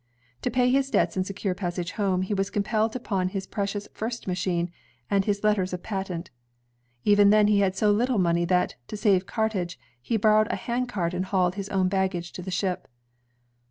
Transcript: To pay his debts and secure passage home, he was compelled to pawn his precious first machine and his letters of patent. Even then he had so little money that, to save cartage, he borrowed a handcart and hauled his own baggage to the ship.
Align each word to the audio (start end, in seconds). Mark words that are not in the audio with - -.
To 0.41 0.49
pay 0.49 0.71
his 0.71 0.89
debts 0.89 1.15
and 1.15 1.27
secure 1.27 1.53
passage 1.53 1.91
home, 1.91 2.23
he 2.23 2.33
was 2.33 2.49
compelled 2.49 2.91
to 2.93 2.99
pawn 2.99 3.27
his 3.27 3.45
precious 3.45 3.87
first 3.93 4.25
machine 4.25 4.71
and 5.11 5.25
his 5.25 5.43
letters 5.43 5.73
of 5.73 5.83
patent. 5.83 6.31
Even 7.05 7.29
then 7.29 7.45
he 7.45 7.59
had 7.59 7.75
so 7.75 7.91
little 7.91 8.17
money 8.17 8.43
that, 8.45 8.73
to 8.87 8.97
save 8.97 9.27
cartage, 9.27 9.77
he 10.01 10.17
borrowed 10.17 10.47
a 10.49 10.55
handcart 10.55 11.13
and 11.13 11.25
hauled 11.25 11.53
his 11.53 11.69
own 11.69 11.87
baggage 11.87 12.31
to 12.31 12.41
the 12.41 12.49
ship. 12.49 12.87